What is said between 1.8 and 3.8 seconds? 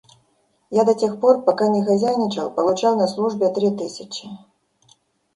хозяйничал, получал на службе три